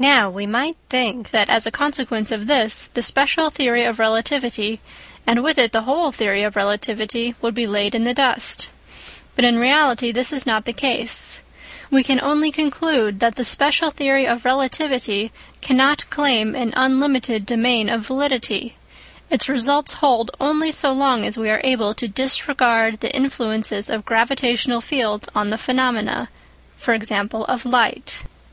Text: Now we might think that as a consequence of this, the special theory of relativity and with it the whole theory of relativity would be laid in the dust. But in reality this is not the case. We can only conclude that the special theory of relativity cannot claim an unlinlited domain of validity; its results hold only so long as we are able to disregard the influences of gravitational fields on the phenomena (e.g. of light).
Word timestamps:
Now 0.00 0.28
we 0.28 0.44
might 0.44 0.76
think 0.88 1.30
that 1.30 1.48
as 1.48 1.66
a 1.66 1.70
consequence 1.70 2.32
of 2.32 2.48
this, 2.48 2.90
the 2.94 3.00
special 3.00 3.48
theory 3.48 3.84
of 3.84 4.00
relativity 4.00 4.80
and 5.24 5.40
with 5.44 5.56
it 5.56 5.70
the 5.70 5.82
whole 5.82 6.10
theory 6.10 6.42
of 6.42 6.56
relativity 6.56 7.36
would 7.40 7.54
be 7.54 7.68
laid 7.68 7.94
in 7.94 8.02
the 8.02 8.12
dust. 8.12 8.70
But 9.36 9.44
in 9.44 9.60
reality 9.60 10.10
this 10.10 10.32
is 10.32 10.44
not 10.46 10.64
the 10.64 10.72
case. 10.72 11.42
We 11.92 12.02
can 12.02 12.20
only 12.20 12.50
conclude 12.50 13.20
that 13.20 13.36
the 13.36 13.44
special 13.44 13.92
theory 13.92 14.26
of 14.26 14.44
relativity 14.44 15.30
cannot 15.60 16.10
claim 16.10 16.56
an 16.56 16.72
unlinlited 16.76 17.46
domain 17.46 17.88
of 17.88 18.04
validity; 18.04 18.74
its 19.30 19.48
results 19.48 19.92
hold 19.92 20.32
only 20.40 20.72
so 20.72 20.90
long 20.90 21.24
as 21.24 21.38
we 21.38 21.48
are 21.48 21.60
able 21.62 21.94
to 21.94 22.08
disregard 22.08 22.98
the 22.98 23.14
influences 23.14 23.88
of 23.88 24.04
gravitational 24.04 24.80
fields 24.80 25.28
on 25.36 25.50
the 25.50 25.56
phenomena 25.56 26.28
(e.g. 26.84 27.14
of 27.14 27.64
light). 27.64 28.24